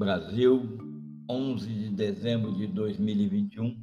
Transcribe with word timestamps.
Brasil, 0.00 0.78
11 1.28 1.68
de 1.68 1.90
dezembro 1.90 2.56
de 2.56 2.66
2021. 2.68 3.76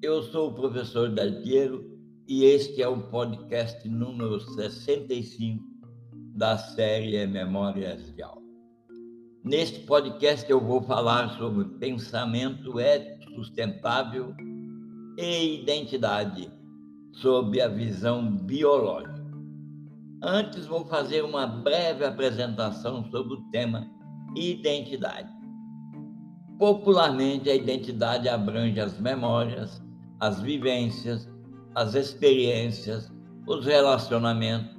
Eu 0.00 0.22
sou 0.22 0.50
o 0.50 0.54
professor 0.54 1.12
Daltiero 1.12 1.84
e 2.28 2.44
este 2.44 2.80
é 2.80 2.86
o 2.86 3.08
podcast 3.08 3.88
número 3.88 4.38
65 4.38 5.60
da 6.36 6.56
série 6.56 7.26
Memórias 7.26 8.14
de 8.14 8.22
Aula. 8.22 8.40
Neste 9.42 9.80
podcast 9.80 10.48
eu 10.48 10.60
vou 10.60 10.80
falar 10.80 11.36
sobre 11.36 11.64
pensamento 11.80 12.78
ético 12.78 13.34
sustentável 13.34 14.32
e 15.18 15.60
identidade 15.60 16.52
sob 17.14 17.60
a 17.60 17.66
visão 17.66 18.36
biológica. 18.36 19.20
Antes 20.22 20.66
vou 20.66 20.86
fazer 20.86 21.24
uma 21.24 21.48
breve 21.48 22.04
apresentação 22.04 23.10
sobre 23.10 23.34
o 23.34 23.42
tema 23.50 23.90
identidade. 24.36 25.41
Popularmente, 26.62 27.50
a 27.50 27.56
identidade 27.56 28.28
abrange 28.28 28.78
as 28.78 28.96
memórias, 29.00 29.82
as 30.20 30.40
vivências, 30.40 31.28
as 31.74 31.96
experiências, 31.96 33.12
os 33.48 33.66
relacionamentos 33.66 34.70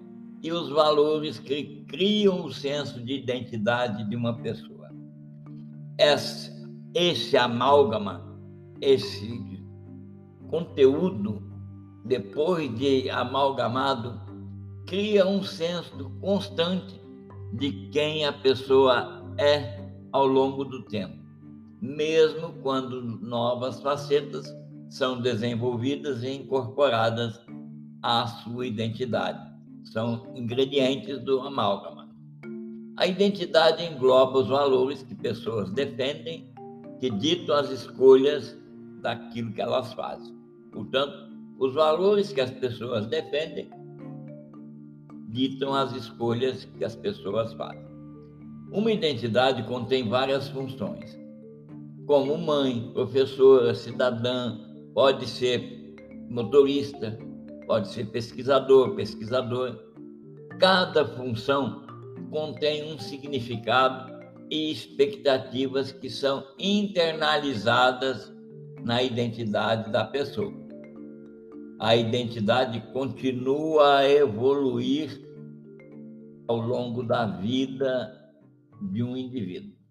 e 0.42 0.50
os 0.54 0.70
valores 0.70 1.40
que 1.40 1.84
criam 1.90 2.46
o 2.46 2.54
senso 2.54 3.04
de 3.04 3.16
identidade 3.16 4.08
de 4.10 4.16
uma 4.16 4.34
pessoa. 4.38 4.92
Esse, 5.98 6.54
esse 6.96 7.36
amálgama, 7.36 8.34
esse 8.80 9.62
conteúdo, 10.50 11.44
depois 12.06 12.74
de 12.78 13.10
amalgamado, 13.10 14.22
cria 14.88 15.28
um 15.28 15.44
senso 15.44 16.10
constante 16.22 16.98
de 17.52 17.90
quem 17.90 18.26
a 18.26 18.32
pessoa 18.32 19.22
é 19.38 19.86
ao 20.14 20.26
longo 20.26 20.64
do 20.64 20.86
tempo, 20.86 21.23
mesmo 21.84 22.54
quando 22.64 23.02
novas 23.02 23.82
facetas 23.82 24.56
são 24.90 25.20
desenvolvidas 25.22 26.24
e 26.24 26.30
incorporadas 26.30 27.38
à 28.02 28.26
sua 28.26 28.66
identidade. 28.66 29.52
São 29.84 30.32
ingredientes 30.34 31.20
do 31.20 31.42
amálgama. 31.42 32.10
A 32.96 33.06
identidade 33.06 33.84
engloba 33.84 34.40
os 34.40 34.48
valores 34.48 35.04
que 35.04 35.14
pessoas 35.14 35.72
defendem, 35.72 36.54
que 37.02 37.10
ditam 37.10 37.54
as 37.54 37.70
escolhas 37.70 38.58
daquilo 39.02 39.52
que 39.52 39.62
elas 39.62 39.92
fazem. 39.92 40.34
Portanto, 40.72 41.34
os 41.60 41.74
valores 41.74 42.32
que 42.32 42.40
as 42.40 42.52
pessoas 42.52 43.08
defendem 43.08 43.70
ditam 45.28 45.74
as 45.74 45.94
escolhas 45.94 46.64
que 46.64 46.86
as 46.86 46.96
pessoas 46.96 47.54
fazem. 47.56 47.84
Uma 48.72 48.92
identidade 48.92 49.64
contém 49.64 50.08
várias 50.08 50.48
funções, 50.48 51.22
como 52.06 52.38
mãe, 52.38 52.92
professora, 52.94 53.74
cidadã, 53.74 54.58
pode 54.94 55.28
ser 55.28 55.96
motorista, 56.30 57.18
pode 57.66 57.90
ser 57.90 58.06
pesquisador, 58.08 58.96
pesquisadora. 58.96 59.80
Cada 60.60 61.06
função 61.06 61.86
contém 62.30 62.94
um 62.94 63.00
significado 63.00 64.12
e 64.50 64.72
expectativas 64.72 65.92
que 65.92 66.10
são 66.10 66.44
internalizadas 66.60 68.34
na 68.84 69.02
identidade 69.02 69.92
da 69.92 70.04
pessoa. 70.06 70.54
A 71.80 71.96
identidade 71.96 72.80
continua 72.92 73.98
a 73.98 74.10
evoluir 74.10 75.22
ao 76.48 76.58
longo 76.58 77.04
da 77.04 77.26
vida 77.26 78.34
de 78.92 79.02
um 79.02 79.16
indivíduo. 79.16 79.83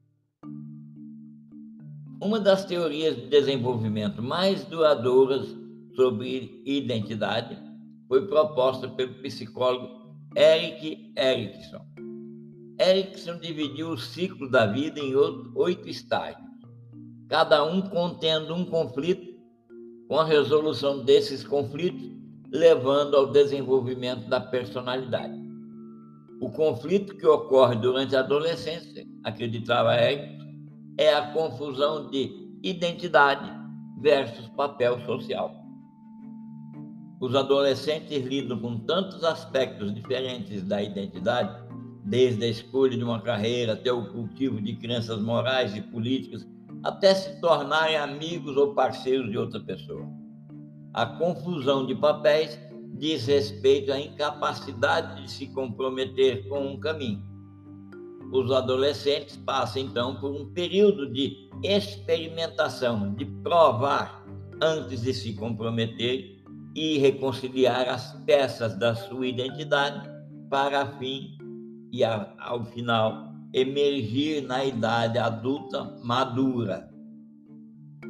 Uma 2.23 2.39
das 2.39 2.65
teorias 2.65 3.17
de 3.17 3.27
desenvolvimento 3.27 4.23
mais 4.23 4.64
duradouras 4.67 5.57
sobre 5.97 6.63
identidade 6.64 7.58
foi 8.07 8.29
proposta 8.29 8.89
pelo 8.91 9.14
psicólogo 9.14 10.14
Eric 10.36 11.13
Erikson. 11.17 11.85
Erikson 12.79 13.41
dividiu 13.41 13.89
o 13.89 13.98
ciclo 13.98 14.48
da 14.48 14.67
vida 14.67 15.01
em 15.01 15.13
oito 15.57 15.89
estágios, 15.89 16.48
cada 17.29 17.64
um 17.64 17.83
contendo 17.83 18.55
um 18.55 18.67
conflito, 18.67 19.35
com 20.07 20.20
a 20.20 20.24
resolução 20.24 21.05
desses 21.05 21.42
conflitos 21.42 22.08
levando 22.52 23.17
ao 23.17 23.33
desenvolvimento 23.33 24.29
da 24.29 24.39
personalidade. 24.39 25.42
O 26.41 26.48
conflito 26.52 27.17
que 27.17 27.27
ocorre 27.27 27.74
durante 27.74 28.14
a 28.14 28.20
adolescência, 28.20 29.05
acreditava 29.24 29.97
Eric, 29.97 30.42
é 30.98 31.13
a 31.13 31.33
confusão 31.33 32.11
de 32.11 32.30
identidade 32.63 33.51
versus 34.01 34.48
papel 34.48 35.01
social. 35.05 35.55
Os 37.20 37.35
adolescentes 37.35 38.25
lidam 38.25 38.58
com 38.58 38.79
tantos 38.80 39.23
aspectos 39.23 39.95
diferentes 39.95 40.63
da 40.64 40.83
identidade, 40.83 41.63
desde 42.05 42.45
a 42.45 42.48
escolha 42.48 42.97
de 42.97 43.05
uma 43.05 43.20
carreira 43.20 43.75
até 43.75 43.92
o 43.92 44.13
cultivo 44.13 44.61
de 44.61 44.75
crenças 44.75 45.20
morais 45.20 45.77
e 45.77 45.80
políticas, 45.80 46.47
até 46.83 47.14
se 47.14 47.41
tornarem 47.41 47.97
amigos 47.97 48.57
ou 48.57 48.74
parceiros 48.74 49.30
de 49.30 49.39
outra 49.39 49.61
pessoa. 49.61 50.05
A 50.92 51.07
confusão 51.07 51.86
de 51.86 51.95
papéis 51.95 52.59
diz 52.98 53.27
respeito 53.27 53.92
à 53.92 54.01
incapacidade 54.01 55.23
de 55.23 55.30
se 55.30 55.47
comprometer 55.47 56.48
com 56.48 56.67
um 56.67 56.79
caminho. 56.79 57.32
Os 58.33 58.51
adolescentes 58.51 59.37
passam 59.37 59.83
então 59.83 60.17
por 60.17 60.31
um 60.31 60.51
período 60.55 61.13
de 61.13 61.51
experimentação, 61.63 63.15
de 63.15 63.27
provar 63.27 64.25
antes 64.63 65.03
de 65.03 65.13
se 65.13 65.35
comprometer 65.35 66.42
e 66.75 66.97
reconciliar 66.97 67.87
as 67.91 68.15
peças 68.25 68.75
da 68.79 68.95
sua 68.95 69.27
identidade 69.27 70.09
para 70.48 70.87
fim 70.98 71.37
e 71.92 72.03
ao 72.03 72.65
final 72.65 73.31
emergir 73.53 74.42
na 74.42 74.65
idade 74.65 75.19
adulta 75.19 75.85
madura. 76.03 76.91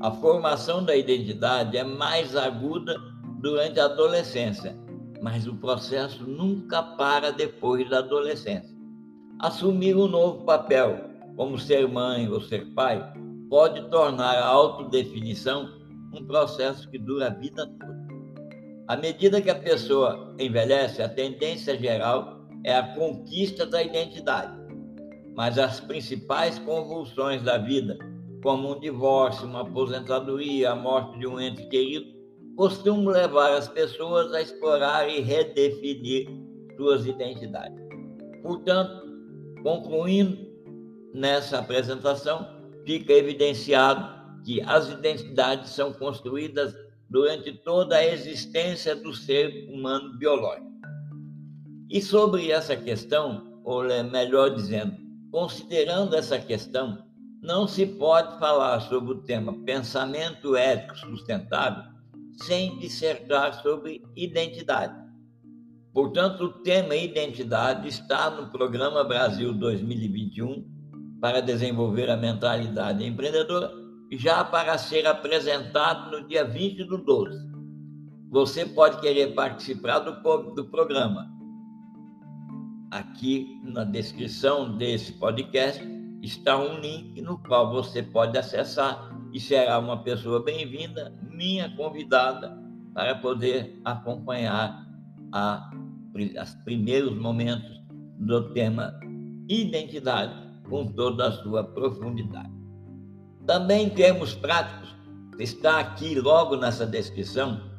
A 0.00 0.12
formação 0.12 0.84
da 0.84 0.94
identidade 0.94 1.76
é 1.76 1.82
mais 1.82 2.36
aguda 2.36 2.96
durante 3.40 3.80
a 3.80 3.86
adolescência, 3.86 4.76
mas 5.20 5.48
o 5.48 5.56
processo 5.56 6.24
nunca 6.24 6.80
para 6.80 7.32
depois 7.32 7.90
da 7.90 7.98
adolescência. 7.98 8.71
Assumir 9.38 9.96
um 9.96 10.06
novo 10.06 10.44
papel, 10.44 10.98
como 11.36 11.58
ser 11.58 11.88
mãe 11.88 12.28
ou 12.28 12.40
ser 12.40 12.66
pai, 12.74 13.12
pode 13.48 13.88
tornar 13.90 14.36
a 14.36 14.46
autodefinição 14.46 15.68
um 16.14 16.24
processo 16.24 16.88
que 16.90 16.98
dura 16.98 17.28
a 17.28 17.30
vida 17.30 17.66
toda. 17.66 18.02
À 18.88 18.96
medida 18.96 19.40
que 19.40 19.50
a 19.50 19.58
pessoa 19.58 20.34
envelhece, 20.38 21.02
a 21.02 21.08
tendência 21.08 21.78
geral 21.78 22.42
é 22.64 22.74
a 22.74 22.94
conquista 22.94 23.64
da 23.64 23.82
identidade. 23.82 24.52
Mas 25.34 25.58
as 25.58 25.80
principais 25.80 26.58
convulsões 26.58 27.42
da 27.42 27.56
vida, 27.56 27.98
como 28.42 28.76
um 28.76 28.80
divórcio, 28.80 29.46
uma 29.46 29.62
aposentadoria, 29.62 30.72
a 30.72 30.76
morte 30.76 31.18
de 31.18 31.26
um 31.26 31.40
ente 31.40 31.66
querido, 31.68 32.06
costumam 32.56 33.12
levar 33.12 33.54
as 33.54 33.68
pessoas 33.68 34.32
a 34.34 34.42
explorar 34.42 35.08
e 35.08 35.20
redefinir 35.20 36.28
suas 36.76 37.06
identidades. 37.06 37.80
Portanto, 38.42 39.01
concluindo 39.62 40.38
nessa 41.14 41.58
apresentação, 41.58 42.46
fica 42.84 43.12
evidenciado 43.12 44.22
que 44.44 44.60
as 44.62 44.88
identidades 44.88 45.70
são 45.70 45.92
construídas 45.92 46.74
durante 47.08 47.52
toda 47.52 47.96
a 47.96 48.06
existência 48.06 48.96
do 48.96 49.14
ser 49.14 49.68
humano 49.68 50.18
biológico. 50.18 50.72
E 51.90 52.00
sobre 52.00 52.50
essa 52.50 52.74
questão, 52.74 53.60
ou 53.64 53.84
melhor 54.10 54.54
dizendo, 54.54 54.96
considerando 55.30 56.16
essa 56.16 56.38
questão, 56.38 57.04
não 57.42 57.66
se 57.66 57.84
pode 57.84 58.38
falar 58.38 58.80
sobre 58.80 59.12
o 59.12 59.22
tema 59.22 59.52
pensamento 59.64 60.56
ético 60.56 60.96
sustentável 60.96 61.92
sem 62.36 62.78
dissertar 62.78 63.60
sobre 63.62 64.02
identidade. 64.16 64.94
Portanto, 65.92 66.44
o 66.44 66.52
tema 66.62 66.96
identidade 66.96 67.86
está 67.86 68.30
no 68.30 68.50
Programa 68.50 69.04
Brasil 69.04 69.52
2021 69.52 70.64
para 71.20 71.42
desenvolver 71.42 72.08
a 72.08 72.16
mentalidade 72.16 73.04
empreendedora, 73.04 73.70
já 74.10 74.42
para 74.42 74.78
ser 74.78 75.06
apresentado 75.06 76.10
no 76.10 76.26
dia 76.26 76.44
20 76.44 76.84
do 76.84 76.96
12. 76.96 77.52
Você 78.30 78.64
pode 78.64 79.00
querer 79.02 79.34
participar 79.34 79.98
do, 79.98 80.54
do 80.54 80.64
programa. 80.64 81.30
Aqui 82.90 83.60
na 83.62 83.84
descrição 83.84 84.76
desse 84.78 85.12
podcast 85.12 85.82
está 86.22 86.56
um 86.56 86.80
link 86.80 87.20
no 87.20 87.36
qual 87.36 87.70
você 87.70 88.02
pode 88.02 88.38
acessar 88.38 89.14
e 89.30 89.38
será 89.38 89.78
uma 89.78 90.02
pessoa 90.02 90.42
bem-vinda, 90.42 91.14
minha 91.22 91.74
convidada, 91.76 92.58
para 92.94 93.14
poder 93.16 93.78
acompanhar 93.84 94.86
a, 95.32 95.70
os 96.14 96.54
primeiros 96.64 97.16
momentos 97.16 97.80
do 98.18 98.52
tema 98.52 98.92
identidade 99.48 100.34
com 100.68 100.86
toda 100.86 101.28
a 101.28 101.32
sua 101.32 101.64
profundidade. 101.64 102.52
Também 103.46 103.86
em 103.86 103.90
termos 103.90 104.34
práticos, 104.34 104.94
está 105.38 105.80
aqui 105.80 106.14
logo 106.14 106.56
nessa 106.56 106.86
descrição 106.86 107.72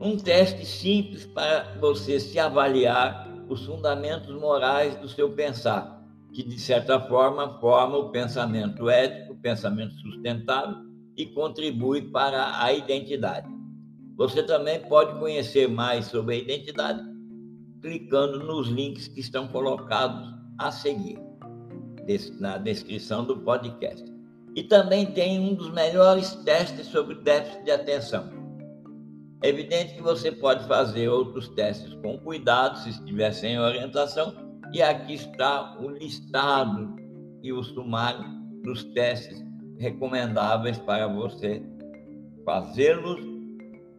um 0.00 0.16
teste 0.16 0.66
simples 0.66 1.24
para 1.26 1.76
você 1.80 2.18
se 2.18 2.38
avaliar 2.38 3.32
os 3.48 3.64
fundamentos 3.64 4.34
morais 4.34 4.96
do 4.96 5.08
seu 5.08 5.30
pensar, 5.30 6.02
que 6.32 6.42
de 6.42 6.58
certa 6.58 7.00
forma 7.00 7.60
forma 7.60 7.96
o 7.96 8.10
pensamento 8.10 8.90
ético, 8.90 9.34
o 9.34 9.36
pensamento 9.36 9.94
sustentável 9.94 10.76
e 11.16 11.26
contribui 11.26 12.02
para 12.10 12.60
a 12.60 12.72
identidade. 12.72 13.48
Você 14.16 14.42
também 14.42 14.80
pode 14.80 15.18
conhecer 15.18 15.68
mais 15.68 16.06
sobre 16.06 16.34
a 16.34 16.38
identidade 16.38 17.13
clicando 17.84 18.38
nos 18.38 18.68
links 18.68 19.08
que 19.08 19.20
estão 19.20 19.46
colocados 19.46 20.34
a 20.58 20.72
seguir 20.72 21.18
na 22.40 22.56
descrição 22.56 23.26
do 23.26 23.36
podcast. 23.36 24.10
E 24.56 24.62
também 24.62 25.04
tem 25.04 25.38
um 25.38 25.54
dos 25.54 25.70
melhores 25.70 26.34
testes 26.46 26.86
sobre 26.86 27.16
déficit 27.16 27.62
de 27.64 27.70
atenção. 27.70 28.30
É 29.42 29.50
evidente 29.50 29.96
que 29.96 30.02
você 30.02 30.32
pode 30.32 30.66
fazer 30.66 31.08
outros 31.10 31.48
testes 31.48 31.92
com 31.96 32.16
cuidado, 32.18 32.78
se 32.78 32.88
estiver 32.88 33.32
sem 33.32 33.60
orientação, 33.60 34.34
e 34.72 34.80
aqui 34.80 35.12
está 35.14 35.78
o 35.78 35.90
listado 35.90 36.96
e 37.42 37.52
o 37.52 37.62
sumário 37.62 38.24
dos 38.62 38.82
testes 38.94 39.44
recomendáveis 39.78 40.78
para 40.78 41.06
você 41.06 41.62
fazê-los 42.46 43.20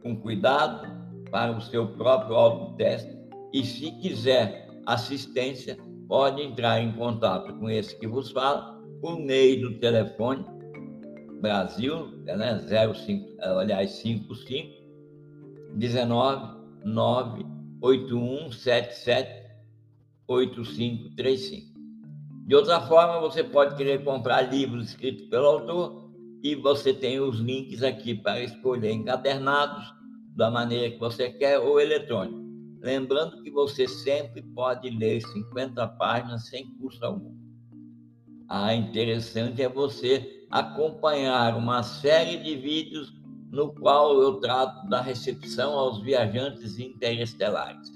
com 0.01 0.15
cuidado 0.15 0.87
para 1.29 1.51
o 1.55 1.61
seu 1.61 1.87
próprio 1.89 2.35
autoteste 2.35 3.14
e 3.55 3.63
se 3.63 3.89
quiser 4.01 4.67
assistência, 4.85 5.77
pode 6.09 6.41
entrar 6.41 6.81
em 6.81 6.91
contato 6.91 7.57
com 7.57 7.69
esse 7.69 7.97
que 7.97 8.05
vos 8.05 8.29
fala 8.29 8.83
por 8.99 9.17
meio 9.17 9.61
do 9.61 9.79
telefone 9.79 10.43
Brasil, 11.39 12.07
né, 12.25 12.59
05, 12.93 13.41
aliás, 13.41 13.91
55 13.91 14.75
19 15.73 16.57
9 16.83 17.45
81 17.81 18.51
77 18.51 19.45
8535. 20.27 21.79
De 22.47 22.55
outra 22.55 22.81
forma, 22.81 23.21
você 23.21 23.41
pode 23.41 23.77
querer 23.77 24.03
comprar 24.03 24.41
livros 24.53 24.89
escritos 24.89 25.27
pelo 25.29 25.45
autor 25.45 26.11
e 26.43 26.55
você 26.55 26.93
tem 26.93 27.21
os 27.21 27.39
links 27.39 27.81
aqui 27.81 28.15
para 28.15 28.43
escolher 28.43 28.91
encadernados 28.91 29.93
da 30.35 30.51
maneira 30.51 30.91
que 30.91 30.99
você 30.99 31.29
quer 31.29 31.57
ou 31.57 31.79
eletrônico. 31.79 32.44
Lembrando 32.85 33.41
que 33.41 33.49
você 33.49 33.87
sempre 33.87 34.43
pode 34.53 34.91
ler 34.91 35.19
50 35.19 35.87
páginas 35.97 36.47
sem 36.49 36.69
custo 36.75 37.03
algum. 37.03 37.35
Ah, 38.47 38.75
interessante 38.75 39.63
é 39.63 39.67
você 39.67 40.45
acompanhar 40.51 41.57
uma 41.57 41.81
série 41.81 42.37
de 42.37 42.55
vídeos 42.55 43.11
no 43.51 43.73
qual 43.73 44.21
eu 44.21 44.35
trato 44.35 44.87
da 44.87 45.01
recepção 45.01 45.73
aos 45.73 45.99
viajantes 46.03 46.77
interestelares. 46.77 47.91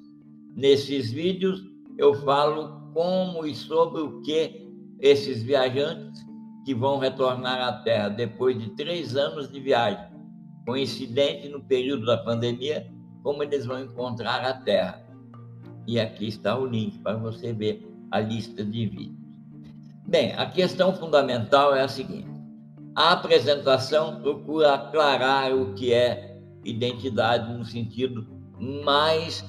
Nesses 0.56 1.12
vídeos 1.12 1.62
eu 1.96 2.16
falo 2.16 2.92
como 2.92 3.46
e 3.46 3.54
sobre 3.54 4.02
o 4.02 4.24
que 4.24 4.68
esses 5.00 5.44
viajantes 5.44 6.20
que 6.66 6.74
vão 6.74 6.98
retornar 6.98 7.62
à 7.62 7.74
Terra 7.84 8.10
depois 8.10 8.58
de 8.58 8.72
três 8.72 9.16
anos 9.16 9.52
de 9.52 9.60
viagem, 9.60 10.10
coincidente 10.66 11.48
no 11.48 11.64
período 11.64 12.08
da 12.08 12.18
pandemia, 12.18 12.92
como 13.24 13.44
eles 13.44 13.66
vão 13.66 13.80
encontrar 13.80 14.44
a 14.44 14.54
Terra. 14.54 15.04
E 15.88 16.00
aqui 16.00 16.28
está 16.28 16.58
o 16.58 16.66
link 16.66 17.00
para 17.00 17.18
você 17.18 17.54
ver 17.54 17.88
a 18.12 18.20
lista 18.20 18.64
de 18.64 18.86
vídeos. 18.86 19.20
Bem, 20.08 20.34
a 20.34 20.46
questão 20.46 20.94
fundamental 20.94 21.76
é 21.76 21.82
a 21.82 21.88
seguinte: 21.88 22.30
a 22.96 23.14
apresentação 23.14 24.22
procura 24.22 24.74
aclarar 24.74 25.54
o 25.54 25.74
que 25.74 25.94
é 25.94 26.40
identidade 26.64 27.52
no 27.52 27.64
sentido 27.64 28.28
mais 28.84 29.44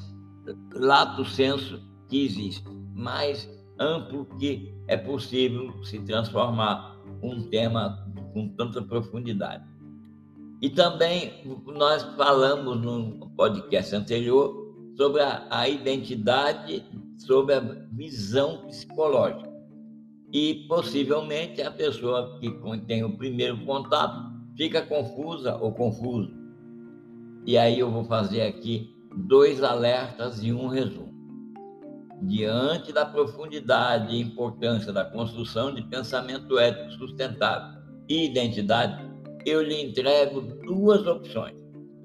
lato 0.74 1.24
senso 1.24 1.80
que 2.08 2.24
existe, 2.24 2.64
mais 2.94 3.48
amplo 3.78 4.26
que 4.38 4.74
é 4.88 4.96
possível 4.96 5.72
se 5.84 5.98
transformar 6.00 6.96
um 7.22 7.48
tema 7.48 8.06
com 8.32 8.48
tanta 8.50 8.82
profundidade. 8.82 9.64
E 10.60 10.68
também 10.68 11.32
nós 11.66 12.02
falamos 12.16 12.78
no 12.80 13.30
podcast 13.30 13.96
anterior 13.96 14.54
sobre 14.94 15.22
a, 15.22 15.46
a 15.50 15.68
identidade, 15.68 16.84
sobre 17.16 17.54
a 17.54 17.60
visão 17.92 18.66
psicológica. 18.66 19.50
E 20.32 20.66
possivelmente 20.68 21.62
a 21.62 21.70
pessoa 21.70 22.38
que 22.38 22.50
tem 22.86 23.02
o 23.02 23.16
primeiro 23.16 23.64
contato 23.64 24.30
fica 24.54 24.82
confusa 24.82 25.56
ou 25.56 25.72
confuso. 25.72 26.30
E 27.46 27.56
aí 27.56 27.78
eu 27.78 27.90
vou 27.90 28.04
fazer 28.04 28.42
aqui 28.42 28.94
dois 29.16 29.62
alertas 29.62 30.44
e 30.44 30.52
um 30.52 30.68
resumo. 30.68 31.10
Diante 32.22 32.92
da 32.92 33.06
profundidade 33.06 34.14
e 34.14 34.20
importância 34.20 34.92
da 34.92 35.06
construção 35.06 35.74
de 35.74 35.82
pensamento 35.84 36.58
ético 36.58 36.92
sustentável 36.92 37.80
e 38.06 38.26
identidade, 38.26 39.09
eu 39.44 39.62
lhe 39.62 39.82
entrego 39.82 40.40
duas 40.40 41.06
opções. 41.06 41.56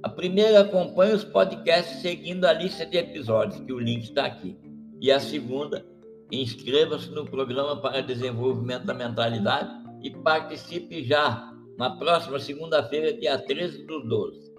A 0.04 0.10
primeira, 0.10 0.62
acompanhe 0.62 1.14
os 1.14 1.24
podcasts 1.24 2.02
seguindo 2.02 2.46
a 2.46 2.54
lista 2.54 2.86
de 2.86 2.98
episódios, 2.98 3.60
que 3.62 3.74
o 3.74 3.80
link 3.80 4.04
está 4.04 4.26
aqui. 4.26 4.56
E 5.02 5.12
a 5.12 5.20
segunda, 5.20 5.86
inscreva-se 6.32 7.10
no 7.12 7.26
programa 7.26 7.78
para 7.82 8.02
desenvolvimento 8.02 8.86
da 8.86 8.94
mentalidade 8.94 9.70
e 10.04 10.12
participe 10.12 11.04
já 11.04 11.52
na 11.78 11.90
próxima 11.98 12.40
segunda-feira, 12.40 13.14
dia 13.14 13.38
13 13.38 13.86
do 13.86 14.02
12. 14.02 14.54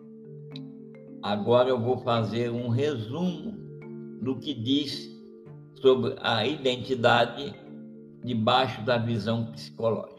Agora 1.23 1.69
eu 1.69 1.81
vou 1.81 1.99
fazer 1.99 2.51
um 2.51 2.69
resumo 2.69 3.53
do 4.21 4.37
que 4.39 4.53
diz 4.53 5.09
sobre 5.81 6.15
a 6.21 6.47
identidade 6.47 7.55
debaixo 8.25 8.85
da 8.85 8.99
visão 8.99 9.47
psicológica. 9.53 10.16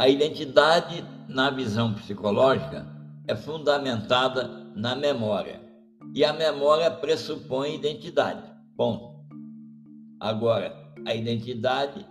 A 0.00 0.08
identidade, 0.08 1.04
na 1.28 1.50
visão 1.50 1.92
psicológica, 1.92 2.86
é 3.28 3.36
fundamentada 3.36 4.48
na 4.74 4.96
memória. 4.96 5.60
E 6.14 6.24
a 6.24 6.32
memória 6.32 6.90
pressupõe 6.90 7.74
identidade. 7.74 8.50
Ponto. 8.78 9.20
Agora, 10.18 10.74
a 11.06 11.14
identidade 11.14 12.06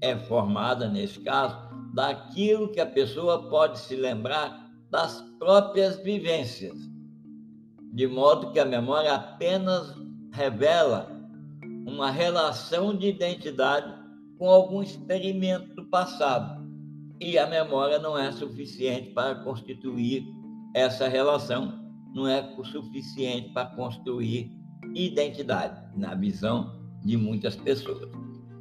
é 0.00 0.16
formada, 0.16 0.88
nesse 0.88 1.20
caso, 1.20 1.54
daquilo 1.92 2.72
que 2.72 2.80
a 2.80 2.86
pessoa 2.86 3.46
pode 3.50 3.78
se 3.78 3.94
lembrar 3.94 4.70
das 4.90 5.20
próprias 5.38 5.98
vivências, 5.98 6.78
de 7.92 8.06
modo 8.06 8.52
que 8.52 8.58
a 8.58 8.64
memória 8.64 9.12
apenas 9.12 9.94
revela 10.32 11.10
uma 11.86 12.10
relação 12.10 12.96
de 12.96 13.08
identidade 13.08 13.94
com 14.38 14.48
algum 14.48 14.82
experimento 14.82 15.74
do 15.74 15.84
passado 15.90 16.53
e 17.24 17.38
a 17.38 17.46
memória 17.46 17.98
não 17.98 18.18
é 18.18 18.30
suficiente 18.30 19.10
para 19.12 19.36
constituir 19.36 20.26
essa 20.74 21.08
relação, 21.08 21.72
não 22.14 22.28
é 22.28 22.46
suficiente 22.64 23.48
para 23.54 23.66
construir 23.74 24.52
identidade, 24.94 25.80
na 25.96 26.14
visão 26.14 26.78
de 27.02 27.16
muitas 27.16 27.56
pessoas. 27.56 28.10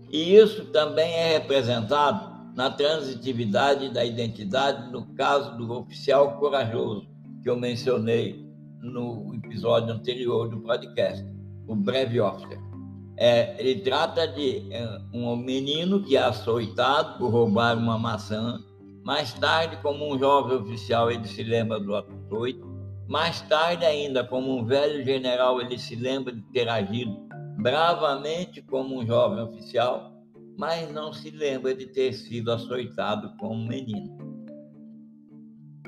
E 0.10 0.36
isso 0.36 0.65
também 0.72 1.12
é 1.13 1.39
representado 1.39 2.53
na 2.55 2.70
transitividade 2.70 3.91
da 3.91 4.05
identidade, 4.05 4.89
no 4.93 5.13
caso 5.15 5.58
do 5.58 5.70
oficial 5.74 6.38
corajoso, 6.38 7.05
que 7.41 7.50
eu 7.50 7.60
mencionei 7.60 8.48
no 8.82 9.36
episódio 9.36 9.93
anterior 9.93 10.48
do 10.48 10.62
podcast, 10.62 11.25
o 11.67 11.75
breve 11.75 12.22
officer. 12.22 12.73
É, 13.15 13.55
ele 13.60 13.82
trata 13.82 14.27
de 14.27 14.74
é, 14.74 15.00
um 15.13 15.36
menino 15.36 16.03
que 16.03 16.17
é 16.17 16.24
açoitado 16.24 17.17
por 17.17 17.29
roubar 17.29 17.77
uma 17.77 17.98
maçã. 17.98 18.60
Mais 19.03 19.34
tarde, 19.34 19.77
como 19.82 20.13
um 20.13 20.17
jovem 20.17 20.58
oficial, 20.58 21.12
ele 21.12 21.27
se 21.27 21.43
lembra 21.43 21.79
do 21.79 21.96
açoito. 21.96 22.74
Mais 23.08 23.41
tarde 23.41 23.86
ainda, 23.86 24.24
como 24.24 24.58
um 24.58 24.65
velho 24.65 25.03
general, 25.03 25.62
ele 25.62 25.77
se 25.77 25.96
lembra 25.96 26.34
de 26.34 26.41
ter 26.53 26.67
agido 26.70 27.15
bravamente 27.58 28.62
como 28.62 29.00
um 29.00 29.05
jovem 29.05 29.43
oficial, 29.43 30.12
mas 30.58 30.91
não 30.91 31.13
se 31.13 31.29
lembra 31.29 31.75
de 31.75 31.86
ter 31.88 32.13
sido 32.13 32.51
açoitado 32.51 33.36
como 33.38 33.67
menino. 33.67 34.17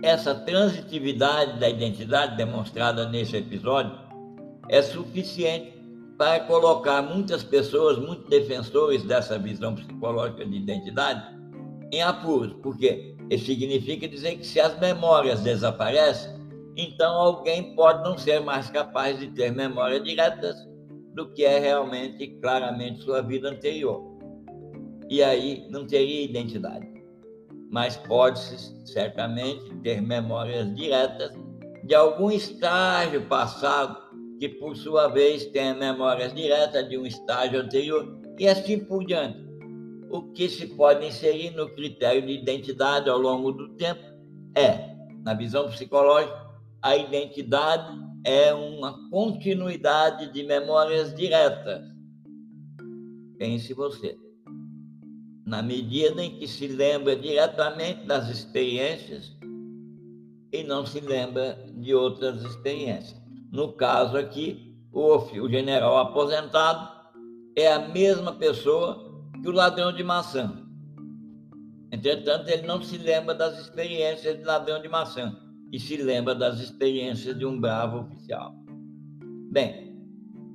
Essa 0.04 0.36
transitividade 0.36 1.60
da 1.60 1.70
identidade 1.70 2.36
demonstrada 2.36 3.10
nesse 3.10 3.38
episódio 3.38 3.98
é 4.70 4.82
suficiente 4.82 5.75
para 6.18 6.40
colocar 6.42 7.02
muitas 7.02 7.44
pessoas, 7.44 7.98
muitos 7.98 8.30
defensores 8.30 9.04
dessa 9.04 9.38
visão 9.38 9.76
psicológica 9.76 10.46
de 10.46 10.58
identidade, 10.58 11.36
em 11.92 12.02
apuros, 12.02 12.54
porque 12.62 13.16
isso 13.30 13.46
significa 13.46 14.08
dizer 14.08 14.38
que 14.38 14.46
se 14.46 14.60
as 14.60 14.80
memórias 14.80 15.42
desaparecem, 15.42 16.34
então 16.78 17.14
alguém 17.14 17.76
pode 17.76 18.04
não 18.04 18.18
ser 18.18 18.40
mais 18.42 18.70
capaz 18.70 19.20
de 19.20 19.28
ter 19.28 19.52
memórias 19.52 20.04
diretas 20.04 20.56
do 21.14 21.32
que 21.32 21.44
é 21.44 21.60
realmente, 21.60 22.28
claramente, 22.42 23.04
sua 23.04 23.22
vida 23.22 23.50
anterior. 23.50 24.14
e 25.10 25.22
aí 25.22 25.68
não 25.70 25.86
teria 25.86 26.26
identidade. 26.26 26.88
Mas 27.70 27.96
pode-se 27.96 28.58
certamente 28.86 29.74
ter 29.84 30.02
memórias 30.02 30.74
diretas 30.76 31.32
de 31.84 31.94
algum 31.94 32.32
estágio 32.32 33.22
passado 33.28 34.05
que, 34.40 34.50
por 34.50 34.76
sua 34.76 35.08
vez, 35.08 35.46
tenha 35.48 35.74
memórias 35.74 36.34
diretas 36.34 36.88
de 36.90 36.98
um 36.98 37.06
estágio 37.06 37.62
anterior 37.62 38.20
e 38.38 38.48
assim 38.48 38.80
por 38.80 39.06
diante. 39.06 39.44
O 40.10 40.32
que 40.34 40.50
se 40.50 40.68
pode 40.68 41.06
inserir 41.06 41.52
no 41.52 41.70
critério 41.70 42.26
de 42.26 42.34
identidade 42.34 43.10
ao 43.10 43.18
longo 43.18 43.52
do 43.52 43.70
tempo 43.76 44.04
é, 44.56 44.96
na 45.24 45.34
visão 45.34 45.70
psicológica, 45.70 46.46
a 46.82 46.96
identidade 46.96 48.00
é 48.24 48.54
uma 48.54 49.10
continuidade 49.10 50.32
de 50.32 50.44
memórias 50.44 51.14
diretas. 51.14 51.84
Pense 53.38 53.74
você. 53.74 54.18
Na 55.46 55.62
medida 55.62 56.24
em 56.24 56.38
que 56.38 56.48
se 56.48 56.68
lembra 56.68 57.16
diretamente 57.16 58.06
das 58.06 58.30
experiências 58.30 59.36
e 60.52 60.64
não 60.64 60.86
se 60.86 61.00
lembra 61.00 61.66
de 61.76 61.94
outras 61.94 62.44
experiências. 62.44 63.25
No 63.56 63.72
caso 63.72 64.18
aqui, 64.18 64.76
o, 64.92 65.16
o 65.16 65.50
general 65.50 65.98
aposentado 65.98 66.90
é 67.56 67.72
a 67.72 67.88
mesma 67.88 68.34
pessoa 68.34 69.24
que 69.42 69.48
o 69.48 69.54
ladrão 69.54 69.94
de 69.94 70.04
maçã. 70.04 70.62
Entretanto, 71.90 72.50
ele 72.50 72.68
não 72.68 72.82
se 72.82 72.98
lembra 72.98 73.34
das 73.34 73.58
experiências 73.58 74.38
de 74.38 74.44
ladrão 74.44 74.82
de 74.82 74.90
maçã 74.90 75.34
e 75.72 75.80
se 75.80 75.96
lembra 75.96 76.36
das 76.36 76.60
experiências 76.60 77.40
de 77.40 77.46
um 77.46 77.58
bravo 77.58 78.00
oficial. 78.00 78.54
Bem, 79.50 80.06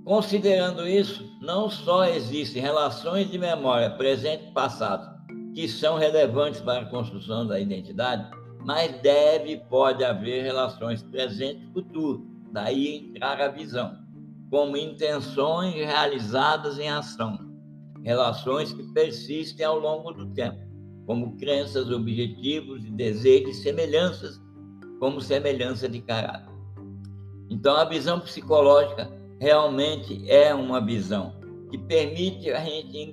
considerando 0.05 0.87
isso, 0.87 1.27
não 1.41 1.71
só 1.71 2.05
existem 2.05 2.61
relações 2.61 3.31
de 3.31 3.39
memória 3.39 3.89
presente 3.97 4.45
e 4.47 4.53
passado 4.53 5.09
que 5.55 5.67
são 5.67 5.97
relevantes 5.97 6.61
para 6.61 6.83
a 6.83 6.91
construção 6.91 7.47
da 7.47 7.59
identidade, 7.59 8.31
mas 8.63 9.01
deve 9.01 9.53
e 9.53 9.57
pode 9.57 10.05
haver 10.05 10.43
relações 10.43 11.03
presente 11.03 11.65
e 11.65 11.73
futuro, 11.73 12.30
daí 12.53 12.97
entrar 12.97 13.41
a 13.41 13.49
visão, 13.49 13.97
como 14.51 14.77
intenções 14.77 15.75
realizadas 15.75 16.79
em 16.79 16.89
ação, 16.89 17.39
relações 18.03 18.73
que 18.73 18.83
persistem 18.93 19.65
ao 19.65 19.79
longo 19.79 20.13
do 20.13 20.27
tempo, 20.35 20.59
como 21.07 21.37
crenças, 21.37 21.91
objetivos 21.91 22.85
e 22.85 22.91
desejos 22.91 23.63
semelhanças, 23.63 24.41
como 24.99 25.21
semelhança 25.21 25.89
de 25.89 26.01
caráter. 26.01 26.51
Então, 27.49 27.77
a 27.77 27.85
visão 27.85 28.21
psicológica 28.21 29.11
realmente 29.41 30.31
é 30.31 30.55
uma 30.55 30.85
visão 30.85 31.41
que 31.71 31.79
permite 31.79 32.51
a 32.51 32.61
gente 32.61 33.13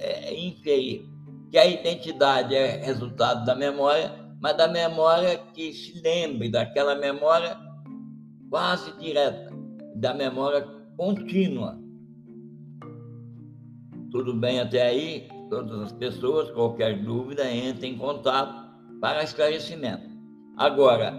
é, 0.00 0.34
inferir 0.34 1.08
que 1.50 1.58
a 1.58 1.66
identidade 1.66 2.54
é 2.54 2.84
resultado 2.84 3.44
da 3.44 3.54
memória, 3.54 4.12
mas 4.40 4.56
da 4.56 4.66
memória 4.66 5.38
que 5.54 5.72
se 5.72 6.00
lembre 6.00 6.50
daquela 6.50 6.96
memória 6.96 7.56
quase 8.54 8.92
direta, 9.00 9.52
da 9.96 10.14
memória 10.14 10.64
contínua. 10.96 11.76
Tudo 14.12 14.32
bem 14.32 14.60
até 14.60 14.80
aí? 14.80 15.26
Todas 15.50 15.80
as 15.80 15.90
pessoas, 15.90 16.52
qualquer 16.52 17.02
dúvida, 17.02 17.52
entrem 17.52 17.94
em 17.94 17.98
contato 17.98 18.54
para 19.00 19.24
esclarecimento. 19.24 20.08
Agora, 20.56 21.12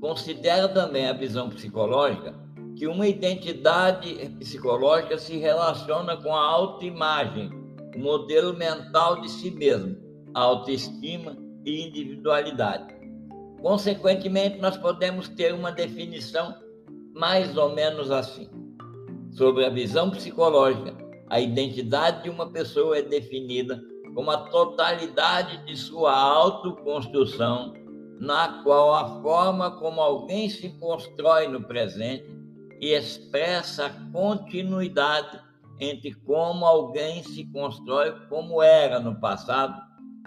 considera 0.00 0.66
também 0.66 1.06
a 1.06 1.12
visão 1.12 1.50
psicológica 1.50 2.34
que 2.74 2.86
uma 2.86 3.06
identidade 3.06 4.30
psicológica 4.38 5.18
se 5.18 5.36
relaciona 5.36 6.16
com 6.16 6.34
a 6.34 6.40
autoimagem, 6.40 7.50
o 7.94 7.98
modelo 7.98 8.56
mental 8.56 9.20
de 9.20 9.28
si 9.28 9.50
mesmo, 9.50 9.94
autoestima 10.32 11.36
e 11.66 11.86
individualidade. 11.86 12.94
Consequentemente, 13.60 14.58
nós 14.58 14.78
podemos 14.78 15.28
ter 15.28 15.52
uma 15.52 15.70
definição 15.70 16.61
mais 17.14 17.56
ou 17.56 17.74
menos 17.74 18.10
assim. 18.10 18.48
Sobre 19.32 19.64
a 19.64 19.70
visão 19.70 20.10
psicológica, 20.10 20.96
a 21.28 21.40
identidade 21.40 22.24
de 22.24 22.30
uma 22.30 22.50
pessoa 22.50 22.98
é 22.98 23.02
definida 23.02 23.82
como 24.14 24.30
a 24.30 24.48
totalidade 24.50 25.64
de 25.64 25.76
sua 25.76 26.14
autoconstrução, 26.14 27.72
na 28.20 28.62
qual 28.62 28.94
a 28.94 29.22
forma 29.22 29.70
como 29.78 30.00
alguém 30.00 30.48
se 30.48 30.68
constrói 30.78 31.48
no 31.48 31.62
presente 31.62 32.26
e 32.80 32.92
expressa 32.92 33.86
a 33.86 34.12
continuidade 34.12 35.40
entre 35.80 36.14
como 36.26 36.64
alguém 36.64 37.22
se 37.22 37.44
constrói 37.46 38.12
como 38.28 38.62
era 38.62 39.00
no 39.00 39.18
passado 39.18 39.80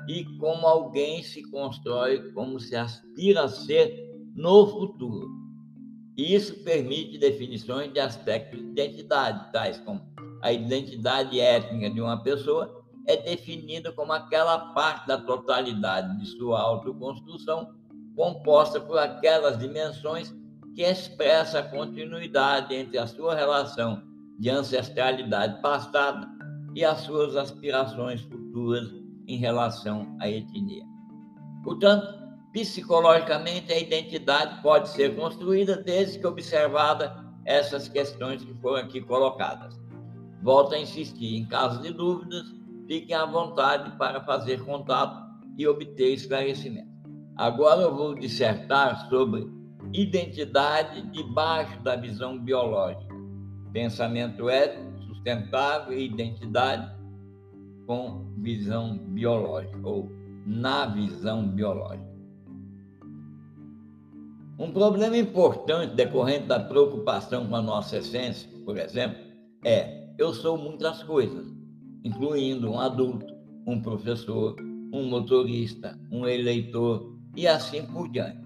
e 0.07 0.25
como 0.37 0.65
alguém 0.65 1.21
se 1.23 1.43
constrói 1.49 2.31
como 2.31 2.59
se 2.59 2.75
aspira 2.75 3.43
a 3.43 3.49
ser 3.49 4.11
no 4.35 4.67
futuro. 4.67 5.44
Isso 6.17 6.63
permite 6.63 7.17
definições 7.17 7.91
de 7.91 7.99
aspectos 7.99 8.59
de 8.59 8.67
identidade, 8.67 9.51
tais 9.51 9.77
como 9.79 10.01
a 10.41 10.51
identidade 10.51 11.39
étnica 11.39 11.89
de 11.89 11.99
uma 11.99 12.21
pessoa 12.21 12.85
é 13.07 13.17
definida 13.17 13.91
como 13.91 14.13
aquela 14.13 14.73
parte 14.73 15.07
da 15.07 15.17
totalidade 15.17 16.17
de 16.19 16.25
sua 16.37 16.59
autoconstrução 16.59 17.73
composta 18.15 18.79
por 18.79 18.97
aquelas 18.97 19.57
dimensões 19.57 20.33
que 20.73 20.81
expressa 20.81 21.59
a 21.59 21.63
continuidade 21.63 22.73
entre 22.73 22.97
a 22.97 23.07
sua 23.07 23.35
relação 23.35 24.01
de 24.39 24.49
ancestralidade 24.49 25.61
passada 25.61 26.27
e 26.73 26.83
as 26.83 26.99
suas 26.99 27.35
aspirações 27.35 28.21
futuras 28.21 28.91
em 29.27 29.37
relação 29.37 30.15
à 30.19 30.29
etnia. 30.29 30.83
Portanto, 31.63 32.24
psicologicamente, 32.55 33.73
a 33.73 33.77
identidade 33.77 34.61
pode 34.61 34.87
ser 34.87 35.13
construída 35.13 35.75
desde 35.75 36.17
que 36.19 36.25
observada 36.25 37.13
essas 37.43 37.89
questões 37.89 38.45
que 38.45 38.53
foram 38.61 38.77
aqui 38.77 39.01
colocadas. 39.01 39.77
Volto 40.41 40.73
a 40.73 40.79
insistir, 40.79 41.35
em 41.35 41.45
caso 41.45 41.81
de 41.81 41.91
dúvidas, 41.91 42.43
fiquem 42.87 43.13
à 43.13 43.25
vontade 43.25 43.97
para 43.97 44.23
fazer 44.23 44.63
contato 44.63 45.21
e 45.57 45.67
obter 45.67 46.13
esclarecimento. 46.13 46.87
Agora 47.35 47.81
eu 47.81 47.93
vou 47.93 48.15
dissertar 48.15 49.09
sobre 49.09 49.49
identidade 49.91 51.01
debaixo 51.11 51.77
da 51.81 51.97
visão 51.97 52.39
biológica. 52.39 53.13
Pensamento 53.73 54.49
ético, 54.49 54.97
sustentável 55.07 55.91
e 55.91 56.05
identidade 56.05 56.89
com 57.85 58.33
visão 58.37 58.97
biológica, 58.97 59.77
ou 59.83 60.09
na 60.45 60.85
visão 60.85 61.45
biológica. 61.45 62.14
Um 64.57 64.71
problema 64.71 65.17
importante 65.17 65.95
decorrente 65.95 66.45
da 66.45 66.61
preocupação 66.61 67.45
com 67.45 67.55
a 67.57 67.61
nossa 67.61 67.97
essência, 67.97 68.49
por 68.63 68.77
exemplo, 68.77 69.17
é 69.65 70.05
eu 70.17 70.33
sou 70.33 70.57
muitas 70.57 71.03
coisas, 71.03 71.45
incluindo 72.05 72.71
um 72.71 72.79
adulto, 72.79 73.35
um 73.67 73.81
professor, 73.81 74.55
um 74.93 75.09
motorista, 75.09 75.99
um 76.09 76.25
eleitor 76.25 77.17
e 77.35 77.45
assim 77.45 77.85
por 77.85 78.09
diante. 78.09 78.39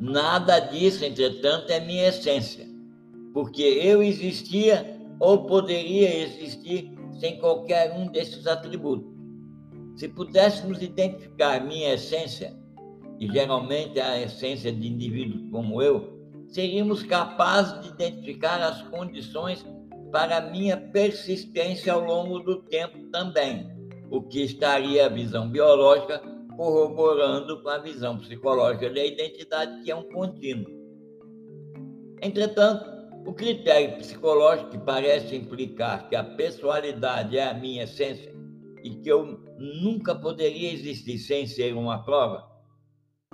Nada 0.00 0.58
disso, 0.58 1.04
entretanto, 1.04 1.70
é 1.70 1.78
minha 1.78 2.08
essência, 2.08 2.66
porque 3.32 3.62
eu 3.62 4.02
existia 4.02 4.98
ou 5.20 5.46
poderia 5.46 6.16
existir 6.20 6.92
sem 7.20 7.38
qualquer 7.38 7.92
um 7.92 8.10
desses 8.10 8.44
atributos. 8.48 9.12
Se 9.96 10.08
pudéssemos 10.08 10.82
identificar 10.82 11.64
minha 11.64 11.94
essência, 11.94 12.56
e 13.18 13.26
geralmente 13.28 14.00
a 14.00 14.20
essência 14.20 14.72
de 14.72 14.86
indivíduos 14.86 15.50
como 15.50 15.82
eu, 15.82 16.18
seríamos 16.48 17.02
capazes 17.02 17.80
de 17.82 17.88
identificar 17.88 18.62
as 18.62 18.82
condições 18.82 19.66
para 20.10 20.40
minha 20.40 20.76
persistência 20.76 21.92
ao 21.92 22.00
longo 22.00 22.38
do 22.40 22.62
tempo 22.62 22.98
também, 23.10 23.70
o 24.10 24.22
que 24.22 24.42
estaria 24.42 25.06
a 25.06 25.08
visão 25.08 25.48
biológica 25.48 26.22
corroborando 26.56 27.62
com 27.62 27.68
a 27.68 27.78
visão 27.78 28.18
psicológica 28.18 28.90
da 28.90 29.04
identidade, 29.04 29.82
que 29.82 29.90
é 29.90 29.94
um 29.94 30.08
contínuo. 30.10 30.66
Entretanto, 32.20 32.98
o 33.24 33.32
critério 33.32 33.96
psicológico 33.98 34.70
que 34.70 34.78
parece 34.78 35.36
implicar 35.36 36.08
que 36.08 36.16
a 36.16 36.24
pessoalidade 36.24 37.36
é 37.36 37.48
a 37.48 37.54
minha 37.54 37.84
essência 37.84 38.34
e 38.82 38.90
que 38.90 39.08
eu 39.08 39.38
nunca 39.58 40.14
poderia 40.14 40.72
existir 40.72 41.18
sem 41.18 41.46
ser 41.46 41.74
uma 41.74 42.02
prova, 42.02 42.44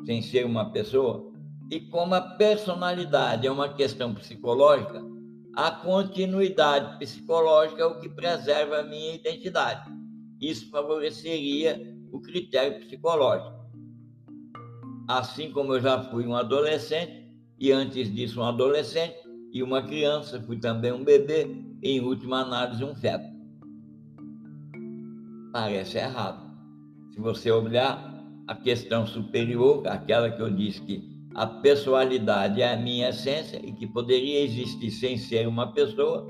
sem 0.05 0.23
ser 0.23 0.45
uma 0.45 0.71
pessoa, 0.71 1.33
e 1.71 1.81
como 1.81 2.15
a 2.15 2.21
personalidade 2.21 3.47
é 3.47 3.51
uma 3.51 3.73
questão 3.73 4.15
psicológica, 4.15 5.03
a 5.57 5.71
continuidade 5.71 6.99
psicológica 6.99 7.83
é 7.83 7.87
o 7.87 8.01
que 8.01 8.09
preserva 8.09 8.81
a 8.81 8.83
minha 8.83 9.15
identidade. 9.15 9.91
Isso 10.41 10.69
favoreceria 10.71 11.97
o 12.13 12.21
critério 12.21 12.81
psicológico. 12.81 13.55
Assim 15.09 15.51
como 15.53 15.75
eu 15.75 15.81
já 15.81 16.03
fui 16.11 16.27
um 16.27 16.35
adolescente, 16.35 17.25
e 17.59 17.73
antes 17.73 18.13
disso 18.13 18.41
um 18.41 18.45
adolescente, 18.45 19.17
e 19.53 19.63
uma 19.63 19.83
criança, 19.83 20.41
fui 20.43 20.59
também 20.59 20.93
um 20.93 21.05
bebê, 21.05 21.49
e 21.83 21.99
em 21.99 22.01
última 22.01 22.41
análise 22.41 22.85
um 22.85 22.95
feto. 22.95 23.33
parece 25.53 25.99
errado. 25.99 26.53
Se 27.13 27.21
você 27.21 27.49
olhar 27.51 28.14
a 28.47 28.55
questão 28.55 29.07
superior, 29.07 29.87
aquela 29.87 30.31
que 30.31 30.41
eu 30.41 30.51
disse 30.51 30.81
que 30.83 31.15
a 31.35 31.47
personalidade 31.47 32.63
é 32.63 32.73
a 32.73 32.77
minha 32.77 33.09
essência 33.09 33.61
e 33.65 33.73
que 33.73 33.87
poderia 33.87 34.43
existir 34.43 34.91
sem 34.91 35.17
ser 35.17 35.49
uma 35.49 35.73
pessoa, 35.73 36.29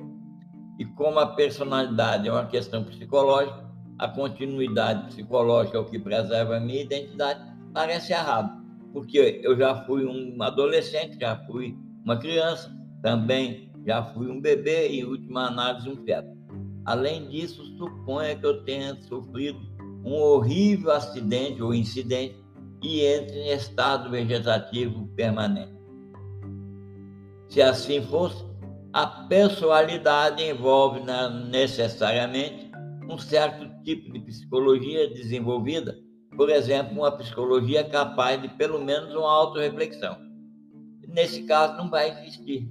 e 0.78 0.84
como 0.84 1.18
a 1.18 1.26
personalidade 1.26 2.28
é 2.28 2.32
uma 2.32 2.46
questão 2.46 2.84
psicológica, 2.84 3.64
a 3.98 4.08
continuidade 4.08 5.06
psicológica 5.06 5.76
é 5.76 5.80
o 5.80 5.84
que 5.84 5.98
preserva 5.98 6.56
a 6.56 6.60
minha 6.60 6.82
identidade, 6.82 7.40
parece 7.72 8.12
errado, 8.12 8.64
porque 8.92 9.40
eu 9.42 9.56
já 9.56 9.84
fui 9.84 10.04
um 10.04 10.42
adolescente, 10.42 11.18
já 11.20 11.36
fui 11.46 11.76
uma 12.04 12.16
criança, 12.16 12.74
também 13.02 13.70
já 13.86 14.02
fui 14.02 14.30
um 14.30 14.40
bebê 14.40 14.88
e, 14.88 15.00
em 15.00 15.04
última 15.04 15.48
análise, 15.48 15.88
um 15.88 15.96
feto. 16.04 16.34
Além 16.86 17.28
disso, 17.28 17.64
suponha 17.76 18.36
que 18.36 18.44
eu 18.46 18.62
tenha 18.64 18.94
sofrido 19.02 19.73
um 20.04 20.14
horrível 20.14 20.92
acidente 20.92 21.62
ou 21.62 21.74
incidente 21.74 22.36
e 22.82 23.00
entre 23.04 23.36
em 23.38 23.52
estado 23.52 24.10
vegetativo 24.10 25.06
permanente. 25.16 25.72
Se 27.48 27.62
assim 27.62 28.02
fosse, 28.02 28.44
a 28.92 29.06
personalidade 29.06 30.42
envolve 30.42 31.00
necessariamente 31.50 32.70
um 33.08 33.18
certo 33.18 33.68
tipo 33.82 34.12
de 34.12 34.20
psicologia 34.20 35.08
desenvolvida, 35.10 35.96
por 36.36 36.50
exemplo, 36.50 36.98
uma 36.98 37.12
psicologia 37.12 37.84
capaz 37.84 38.40
de 38.40 38.48
pelo 38.48 38.82
menos 38.84 39.14
uma 39.14 39.30
autorreflexão. 39.30 40.16
Nesse 41.08 41.44
caso, 41.44 41.76
não 41.76 41.88
vai 41.88 42.10
existir. 42.10 42.68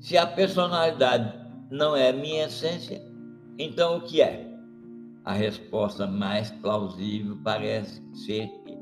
Se 0.00 0.16
a 0.16 0.26
personalidade 0.26 1.32
não 1.70 1.94
é 1.94 2.12
minha 2.12 2.46
essência, 2.46 3.00
então 3.58 3.98
o 3.98 4.00
que 4.02 4.22
é? 4.22 4.51
A 5.24 5.32
resposta 5.32 6.06
mais 6.06 6.50
plausível 6.50 7.38
parece 7.44 8.02
ser 8.12 8.48
que 8.64 8.76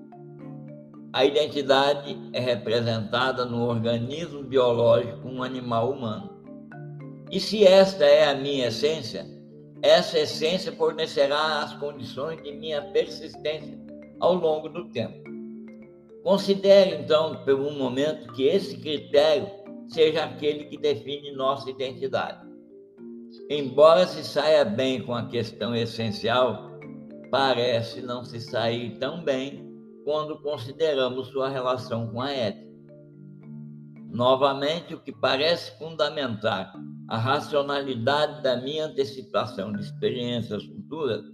a 1.13 1.25
identidade 1.25 2.17
é 2.33 2.41
representada 2.41 3.45
no 3.45 3.67
organismo 3.67 4.45
biológico 4.45 5.29
um 5.29 5.43
animal 5.43 5.93
humano. 5.93 6.31
E 7.31 7.39
se 7.39 7.65
esta 7.65 8.05
é 8.05 8.29
a 8.29 8.35
minha 8.35 8.69
essência, 8.69 9.27
essa 9.83 10.19
essência 10.19 10.73
fornecerá 10.73 11.63
as 11.63 11.75
condições 11.75 12.43
de 12.43 12.53
minha 12.53 12.81
persistência 12.91 13.79
ao 14.21 14.35
longo 14.35 14.69
do 14.69 14.89
tempo. 14.91 15.21
Considere, 16.23 17.03
então, 17.03 17.45
por 17.45 17.55
um 17.55 17.77
momento, 17.77 18.33
que 18.33 18.45
esse 18.45 18.77
critério 18.77 19.49
seja 19.89 20.25
aquele 20.25 20.65
que 20.65 20.79
define 20.79 21.33
nossa 21.33 21.71
identidade. 21.71 22.50
Embora 23.53 24.07
se 24.07 24.23
saia 24.23 24.65
bem 24.65 25.03
com 25.03 25.13
a 25.13 25.27
questão 25.27 25.75
essencial, 25.75 26.71
parece 27.33 28.01
não 28.01 28.25
se 28.25 28.41
sair 28.41 28.97
tão 29.01 29.25
bem 29.25 29.69
quando 30.05 30.41
consideramos 30.41 31.27
sua 31.31 31.49
relação 31.49 32.07
com 32.13 32.23
a 32.23 32.31
ética. 32.31 32.71
Novamente, 34.09 34.95
o 34.95 35.01
que 35.01 35.11
parece 35.11 35.77
fundamentar 35.79 36.73
a 37.09 37.19
racionalidade 37.19 38.41
da 38.41 38.57
minha 38.57 38.87
antecipação 38.87 39.73
de 39.73 39.81
experiências 39.81 40.63
futuras 40.65 41.25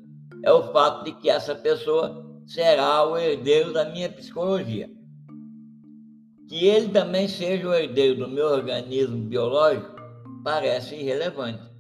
é 0.43 0.51
o 0.51 0.73
fato 0.73 1.05
de 1.05 1.13
que 1.13 1.29
essa 1.29 1.55
pessoa 1.55 2.25
será 2.47 3.07
o 3.07 3.19
herdeiro 3.19 3.75
da 3.75 3.85
minha 3.91 4.11
psicologia. 4.11 4.89
Que 6.49 6.65
ele 6.65 6.89
também 6.89 7.29
seja 7.29 7.69
o 7.69 7.75
herdeiro 7.75 8.21
do 8.21 8.29
meu 8.29 8.47
organismo 8.47 9.19
biológico 9.29 9.95
parece 10.43 10.95
irrelevante. 10.95 11.76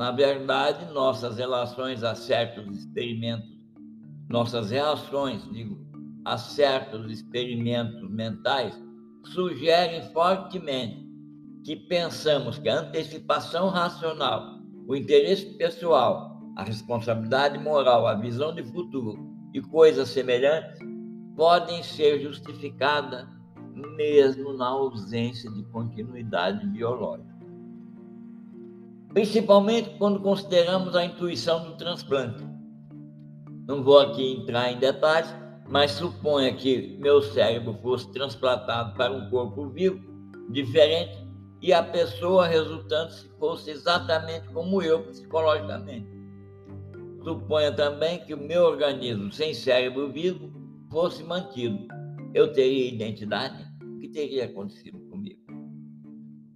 Na 0.00 0.10
verdade, 0.10 0.90
nossas 0.94 1.36
relações 1.36 2.02
a 2.02 2.14
certos 2.14 2.74
experimentos, 2.74 3.50
nossas 4.30 4.70
reações, 4.70 5.46
digo, 5.52 5.78
a 6.24 6.38
certos 6.38 7.12
experimentos 7.12 8.10
mentais, 8.10 8.72
sugerem 9.26 10.00
fortemente 10.10 11.06
que 11.66 11.76
pensamos 11.76 12.56
que 12.56 12.70
a 12.70 12.78
antecipação 12.78 13.68
racional, 13.68 14.60
o 14.88 14.96
interesse 14.96 15.44
pessoal, 15.58 16.40
a 16.56 16.64
responsabilidade 16.64 17.58
moral, 17.58 18.06
a 18.06 18.14
visão 18.14 18.54
de 18.54 18.62
futuro 18.62 19.18
e 19.52 19.60
coisas 19.60 20.08
semelhantes 20.08 20.78
podem 21.36 21.82
ser 21.82 22.20
justificadas 22.20 23.28
mesmo 23.98 24.54
na 24.54 24.68
ausência 24.68 25.50
de 25.50 25.62
continuidade 25.64 26.66
biológica. 26.68 27.29
Principalmente 29.12 29.90
quando 29.98 30.20
consideramos 30.20 30.94
a 30.94 31.04
intuição 31.04 31.64
do 31.64 31.76
transplante. 31.76 32.44
Não 33.66 33.82
vou 33.82 33.98
aqui 33.98 34.34
entrar 34.34 34.70
em 34.72 34.78
detalhes, 34.78 35.34
mas 35.68 35.92
suponha 35.92 36.54
que 36.54 36.96
meu 37.00 37.20
cérebro 37.20 37.76
fosse 37.82 38.10
transplantado 38.12 38.94
para 38.96 39.12
um 39.12 39.28
corpo 39.28 39.68
vivo, 39.68 40.00
diferente, 40.50 41.18
e 41.60 41.72
a 41.72 41.82
pessoa 41.82 42.46
resultante 42.46 43.28
fosse 43.38 43.70
exatamente 43.70 44.48
como 44.48 44.82
eu 44.82 45.02
psicologicamente. 45.04 46.08
Suponha 47.22 47.70
também 47.72 48.18
que 48.20 48.32
o 48.32 48.38
meu 48.38 48.62
organismo 48.62 49.30
sem 49.32 49.52
cérebro 49.52 50.10
vivo 50.10 50.50
fosse 50.90 51.22
mantido. 51.22 51.86
Eu 52.32 52.52
teria 52.52 52.88
identidade? 52.88 53.64
O 53.82 53.98
que 53.98 54.08
teria 54.08 54.46
acontecido 54.46 54.98
comigo? 55.10 55.40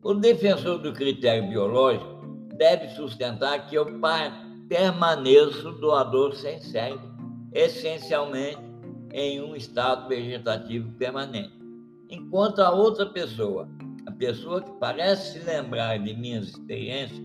O 0.02 0.14
defensor 0.14 0.78
do 0.78 0.92
critério 0.92 1.48
biológico 1.48 2.13
deve 2.56 2.88
sustentar 2.88 3.66
que 3.66 3.76
eu 3.76 3.86
permaneço 4.68 5.72
doador 5.72 6.34
sem 6.34 6.60
cérebro, 6.60 7.14
essencialmente 7.52 8.58
em 9.12 9.40
um 9.40 9.54
estado 9.54 10.08
vegetativo 10.08 10.90
permanente. 10.92 11.52
Enquanto 12.10 12.60
a 12.60 12.70
outra 12.70 13.06
pessoa 13.06 13.68
a 14.06 14.12
pessoa 14.12 14.60
que 14.60 14.70
parece 14.72 15.32
se 15.32 15.44
lembrar 15.44 15.98
de 15.98 16.14
minhas 16.14 16.48
experiências 16.48 17.20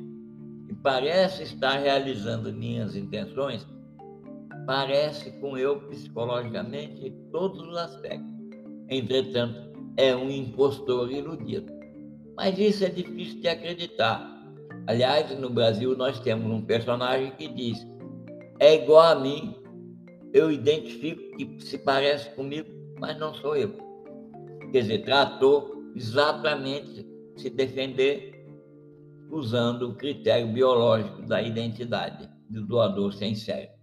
e 0.69 0.73
parece 0.75 1.43
estar 1.43 1.77
realizando 1.77 2.53
minhas 2.53 2.95
intenções, 2.95 3.67
parece 4.65 5.31
com 5.39 5.57
eu 5.57 5.81
psicologicamente 5.89 7.07
em 7.07 7.11
todos 7.31 7.61
os 7.67 7.77
aspectos. 7.77 8.33
Entretanto, 8.87 9.59
é 9.97 10.15
um 10.15 10.29
impostor 10.29 11.11
iludido. 11.11 11.71
Mas 12.35 12.57
isso 12.57 12.85
é 12.85 12.89
difícil 12.89 13.41
de 13.41 13.49
acreditar. 13.49 14.38
Aliás, 14.89 15.29
no 15.39 15.51
Brasil 15.51 15.95
nós 15.95 16.19
temos 16.19 16.51
um 16.51 16.63
personagem 16.63 17.29
que 17.37 17.47
diz: 17.47 17.85
é 18.59 18.73
igual 18.73 19.11
a 19.11 19.13
mim, 19.13 19.55
eu 20.33 20.51
identifico 20.51 21.37
que 21.37 21.63
se 21.63 21.77
parece 21.77 22.31
comigo, 22.31 22.67
mas 22.99 23.15
não 23.19 23.31
sou 23.31 23.55
eu. 23.55 23.71
Quer 24.71 24.81
dizer, 24.81 25.05
tratou 25.05 25.75
exatamente 25.95 27.07
se 27.37 27.51
defender 27.51 28.33
usando 29.29 29.91
o 29.91 29.95
critério 29.95 30.47
biológico 30.47 31.21
da 31.21 31.39
identidade 31.39 32.27
do 32.49 32.65
doador 32.65 33.13
sem 33.13 33.35
cérebro. 33.35 33.77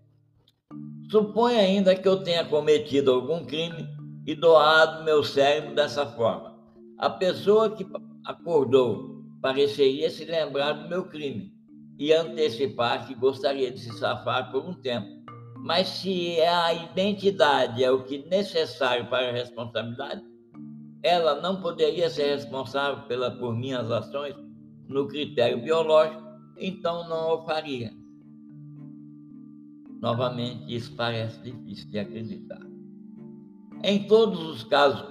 Supõe 1.09 1.57
ainda 1.57 1.95
que 1.95 2.09
eu 2.09 2.25
tenha 2.25 2.45
cometido 2.45 3.12
algum 3.12 3.45
crime 3.45 3.88
e 4.27 4.35
doado 4.35 5.05
meu 5.05 5.23
cérebro 5.23 5.73
dessa 5.73 6.05
forma. 6.05 6.59
A 6.99 7.09
pessoa 7.09 7.71
que 7.71 7.87
acordou 8.25 9.15
pareceria 9.40 10.11
se 10.11 10.25
lembrar 10.25 10.72
do 10.72 10.88
meu 10.88 11.05
crime 11.05 11.53
e 11.99 12.12
antecipar 12.12 13.07
que 13.07 13.14
gostaria 13.14 13.70
de 13.70 13.81
se 13.81 13.92
safar 13.99 14.51
por 14.51 14.64
um 14.64 14.75
tempo. 14.75 15.09
Mas 15.59 15.88
se 15.88 16.40
a 16.40 16.72
identidade 16.75 17.83
é 17.83 17.90
o 17.90 18.05
que 18.05 18.25
é 18.25 18.29
necessário 18.29 19.09
para 19.09 19.29
a 19.29 19.33
responsabilidade, 19.33 20.22
ela 21.03 21.40
não 21.40 21.61
poderia 21.61 22.11
ser 22.11 22.35
responsável 22.35 23.05
pela, 23.07 23.31
por 23.31 23.55
minhas 23.55 23.90
ações 23.90 24.35
no 24.88 25.09
critério 25.09 25.62
biológico, 25.62 26.22
então 26.59 27.09
não 27.09 27.35
o 27.35 27.44
faria. 27.44 27.92
Novamente, 30.01 30.75
isso 30.75 30.94
parece 30.94 31.40
difícil 31.42 31.90
de 31.90 31.99
acreditar. 31.99 32.61
Em 33.83 34.07
todos 34.07 34.40
os 34.40 34.64
casos 34.64 35.03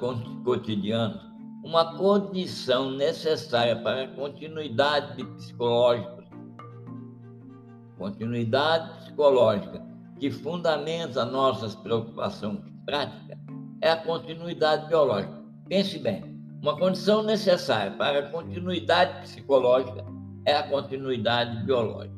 cotidianos, 0.44 1.22
uma 1.66 1.98
condição 1.98 2.92
necessária 2.92 3.76
para 3.78 4.04
a 4.04 4.08
continuidade 4.10 5.24
psicológica, 5.24 6.24
continuidade 7.98 9.00
psicológica 9.00 9.84
que 10.20 10.30
fundamenta 10.30 11.26
nossas 11.26 11.76
preocupações 11.76 12.60
práticas 12.86 13.40
é 13.82 13.90
a 13.90 13.98
continuidade 13.98 14.88
biológica. 14.88 15.44
Pense 15.68 15.98
bem, 15.98 16.40
uma 16.62 16.78
condição 16.78 17.24
necessária 17.24 17.92
para 17.94 18.20
a 18.20 18.30
continuidade 18.30 19.22
psicológica 19.22 20.06
é 20.46 20.56
a 20.56 20.70
continuidade 20.70 21.66
biológica. 21.66 22.16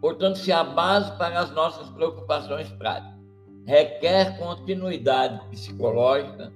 Portanto, 0.00 0.38
se 0.38 0.50
a 0.50 0.64
base 0.64 1.16
para 1.16 1.38
as 1.38 1.52
nossas 1.52 1.88
preocupações 1.90 2.68
práticas 2.72 3.16
requer 3.64 4.36
continuidade 4.38 5.40
psicológica, 5.50 6.52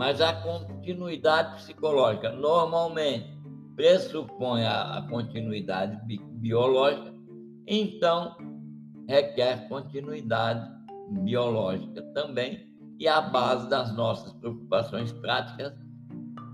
mas 0.00 0.18
a 0.22 0.32
continuidade 0.32 1.56
psicológica 1.56 2.32
normalmente 2.32 3.38
pressupõe 3.76 4.64
a, 4.64 5.06
continuidade 5.10 5.94
bi 6.06 6.18
biológica, 6.40 7.12
então 7.66 8.34
requer 9.06 9.68
continuidade 9.68 10.66
biológica 11.22 12.00
também, 12.14 12.66
e 12.98 13.06
a 13.06 13.20
base 13.20 13.68
das 13.68 13.94
nossas 13.94 14.32
preocupações 14.32 15.12
práticas 15.12 15.74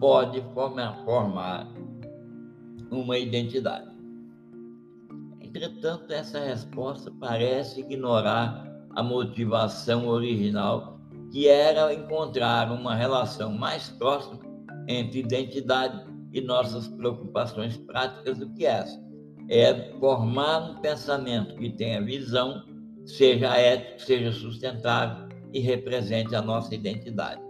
pode 0.00 0.40
formar, 0.52 0.96
formar 1.04 1.68
uma 2.90 3.16
identidade. 3.16 3.96
Entretanto, 5.40 6.12
essa 6.12 6.40
resposta 6.40 7.12
parece 7.20 7.78
ignorar 7.78 8.66
a 8.96 9.04
motivação 9.04 10.09
original, 10.09 10.95
que 11.32 11.48
era 11.48 11.92
encontrar 11.92 12.70
uma 12.70 12.94
relação 12.94 13.52
mais 13.52 13.88
próxima 13.90 14.40
entre 14.88 15.20
identidade 15.20 16.06
e 16.32 16.40
nossas 16.40 16.88
preocupações 16.88 17.76
práticas 17.76 18.38
do 18.38 18.52
que 18.54 18.66
essa. 18.66 19.00
É 19.48 19.92
formar 19.98 20.70
um 20.70 20.80
pensamento 20.80 21.54
que 21.56 21.70
tenha 21.70 22.02
visão, 22.02 22.62
seja 23.04 23.56
ético, 23.56 24.02
seja 24.02 24.32
sustentável 24.32 25.28
e 25.52 25.60
represente 25.60 26.34
a 26.34 26.42
nossa 26.42 26.74
identidade. 26.74 27.40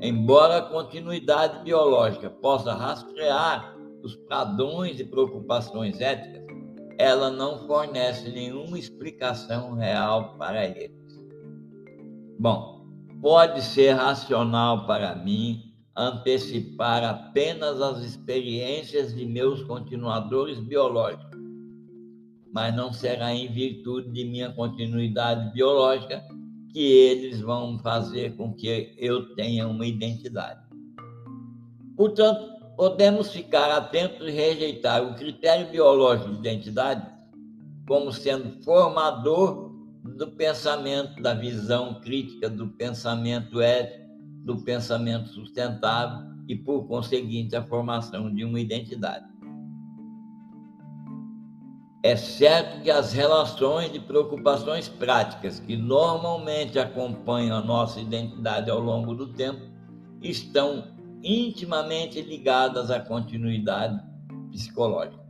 Embora 0.00 0.58
a 0.58 0.62
continuidade 0.62 1.64
biológica 1.64 2.28
possa 2.28 2.74
rastrear 2.74 3.74
os 4.02 4.14
padrões 4.28 5.00
e 5.00 5.04
preocupações 5.04 6.00
éticas, 6.00 6.44
ela 6.98 7.30
não 7.30 7.66
fornece 7.66 8.30
nenhuma 8.30 8.78
explicação 8.78 9.74
real 9.74 10.36
para 10.36 10.66
eles. 10.66 10.92
Bom, 12.38 12.75
pode 13.20 13.62
ser 13.62 13.92
racional 13.92 14.86
para 14.86 15.14
mim 15.14 15.72
antecipar 15.96 17.02
apenas 17.02 17.80
as 17.80 18.04
experiências 18.04 19.14
de 19.14 19.24
meus 19.24 19.62
continuadores 19.62 20.58
biológicos, 20.60 21.38
mas 22.52 22.74
não 22.74 22.92
será 22.92 23.32
em 23.32 23.50
virtude 23.50 24.10
de 24.10 24.24
minha 24.24 24.52
continuidade 24.52 25.52
biológica 25.52 26.22
que 26.70 26.80
eles 26.80 27.40
vão 27.40 27.78
fazer 27.78 28.36
com 28.36 28.52
que 28.52 28.94
eu 28.98 29.34
tenha 29.34 29.66
uma 29.66 29.86
identidade. 29.86 30.60
Portanto, 31.96 32.56
podemos 32.76 33.32
ficar 33.32 33.70
atentos 33.70 34.28
e 34.28 34.30
rejeitar 34.30 35.02
o 35.02 35.14
critério 35.14 35.70
biológico 35.70 36.30
de 36.32 36.38
identidade 36.40 37.16
como 37.88 38.12
sendo 38.12 38.62
formador 38.62 39.65
do 40.06 40.28
pensamento, 40.32 41.20
da 41.22 41.34
visão 41.34 42.00
crítica, 42.00 42.48
do 42.48 42.68
pensamento 42.68 43.60
ético, 43.60 44.06
do 44.44 44.56
pensamento 44.62 45.28
sustentável 45.28 46.26
e, 46.48 46.54
por 46.54 46.86
conseguinte, 46.86 47.56
a 47.56 47.62
formação 47.62 48.32
de 48.32 48.44
uma 48.44 48.60
identidade. 48.60 49.26
É 52.02 52.14
certo 52.14 52.82
que 52.82 52.90
as 52.90 53.12
relações 53.12 53.92
de 53.92 53.98
preocupações 53.98 54.88
práticas 54.88 55.58
que 55.58 55.76
normalmente 55.76 56.78
acompanham 56.78 57.56
a 57.56 57.60
nossa 57.60 58.00
identidade 58.00 58.70
ao 58.70 58.78
longo 58.78 59.12
do 59.12 59.32
tempo 59.32 59.60
estão 60.22 60.84
intimamente 61.24 62.22
ligadas 62.22 62.92
à 62.92 63.00
continuidade 63.00 64.00
psicológica. 64.52 65.26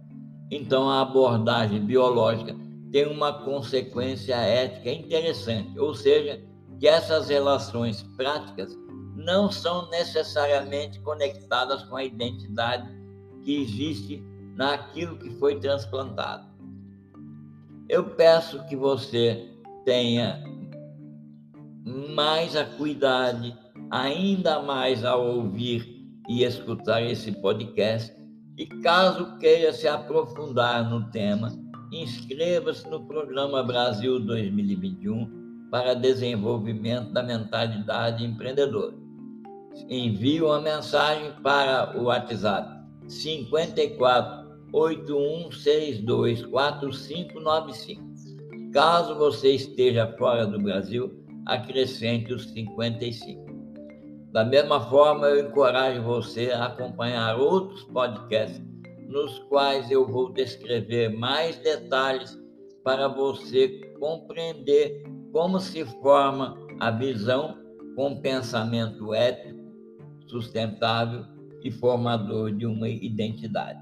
Então, 0.51 0.91
a 0.91 1.01
abordagem 1.01 1.81
biológica 1.81 2.55
tem 2.93 3.07
uma 3.07 3.45
consequência 3.45 4.35
ética 4.37 4.91
interessante, 4.91 5.79
ou 5.79 5.95
seja, 5.95 6.43
que 6.79 6.87
essas 6.87 7.29
relações 7.29 8.03
práticas 8.17 8.77
não 9.15 9.51
são 9.51 9.89
necessariamente 9.91 11.01
conectadas 11.01 11.83
com 11.85 11.97
a 11.97 12.05
identidade 12.05 12.89
que 13.43 13.63
existe 13.63 14.23
naquilo 14.55 15.19
que 15.19 15.31
foi 15.39 15.59
transplantado. 15.59 16.47
Eu 17.89 18.05
peço 18.11 18.65
que 18.67 18.77
você 18.77 19.49
tenha 19.85 20.43
mais 22.15 22.57
acuidade, 22.57 23.57
ainda 23.91 24.61
mais 24.61 25.05
ao 25.05 25.25
ouvir 25.25 26.05
e 26.29 26.43
escutar 26.43 27.03
esse 27.03 27.33
podcast. 27.33 28.15
E 28.59 28.67
caso 28.67 29.39
queira 29.39 29.73
se 29.73 29.87
aprofundar 29.87 30.89
no 30.89 31.11
tema, 31.11 31.53
inscreva-se 31.93 32.89
no 32.89 33.05
programa 33.07 33.63
Brasil 33.63 34.19
2021 34.21 35.69
para 35.71 35.95
desenvolvimento 35.95 37.13
da 37.13 37.23
mentalidade 37.23 38.25
empreendedora. 38.25 38.95
Envie 39.89 40.43
uma 40.43 40.61
mensagem 40.61 41.33
para 41.43 41.97
o 41.99 42.05
WhatsApp 42.05 42.85
54 43.09 44.47
8162 44.73 46.45
4595. 46.47 48.03
Caso 48.73 49.15
você 49.15 49.53
esteja 49.53 50.07
fora 50.19 50.47
do 50.47 50.59
Brasil, 50.59 51.25
acrescente 51.47 52.33
os 52.33 52.51
55. 52.51 53.47
Da 54.33 54.45
mesma 54.45 54.81
forma, 54.81 55.29
eu 55.29 55.49
encorajo 55.49 56.03
você 56.03 56.51
a 56.51 56.67
acompanhar 56.67 57.39
outros 57.39 57.85
podcasts 57.85 58.61
nos 59.09 59.39
quais 59.49 59.91
eu 59.91 60.07
vou 60.07 60.33
descrever 60.33 61.09
mais 61.09 61.57
detalhes 61.59 62.39
para 62.83 63.09
você 63.09 63.81
compreender 63.99 65.05
como 65.33 65.59
se 65.59 65.85
forma 66.01 66.57
a 66.81 66.91
visão 66.91 67.57
com 67.95 68.21
pensamento 68.21 69.15
ético, 69.15 69.59
sustentável 70.29 71.25
e 71.63 71.71
formador 71.71 72.53
de 72.53 72.67
uma 72.67 72.89
identidade. 72.89 73.81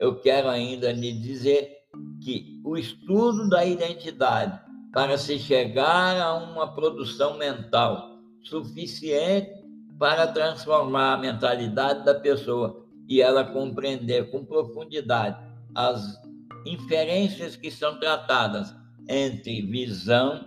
Eu 0.00 0.20
quero 0.20 0.48
ainda 0.48 0.92
lhe 0.92 1.12
dizer 1.12 1.76
que 2.22 2.60
o 2.64 2.76
estudo 2.76 3.48
da 3.48 3.64
identidade 3.64 4.60
para 4.92 5.18
se 5.18 5.38
chegar 5.38 6.20
a 6.20 6.34
uma 6.34 6.74
produção 6.74 7.36
mental 7.36 8.18
suficiente 8.42 9.50
para 9.98 10.26
transformar 10.28 11.14
a 11.14 11.18
mentalidade 11.18 12.04
da 12.04 12.14
pessoa 12.14 12.87
e 13.08 13.22
ela 13.22 13.44
compreender 13.44 14.30
com 14.30 14.44
profundidade 14.44 15.38
as 15.74 16.20
inferências 16.66 17.56
que 17.56 17.70
são 17.70 17.98
tratadas 17.98 18.74
entre 19.08 19.62
visão, 19.62 20.44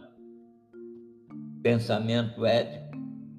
pensamento 1.63 2.45
ético, 2.45 2.91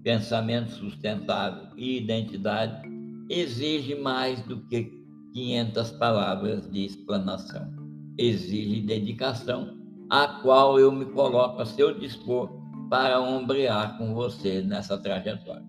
pensamento 0.03 0.73
sustentável 0.73 1.69
e 1.77 1.99
identidade, 1.99 2.83
exige 3.31 3.95
mais 3.95 4.43
do 4.43 4.61
que 4.67 4.91
500 5.33 5.91
palavras 5.93 6.71
de 6.71 6.85
explanação. 6.85 7.73
Exige 8.19 8.83
dedicação, 8.83 9.79
a 10.11 10.41
qual 10.43 10.79
eu 10.79 10.91
me 10.91 11.07
coloco 11.07 11.63
a 11.63 11.67
seu 11.67 11.99
dispor 11.99 12.51
para 12.91 13.21
ombrear 13.21 13.97
com 13.97 14.13
você 14.13 14.61
nessa 14.61 14.99
trajetória. 14.99 15.65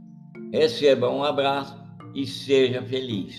Receba 0.52 1.10
um 1.10 1.24
abraço 1.24 1.83
e 2.14 2.26
seja 2.28 2.82
feliz. 2.82 3.36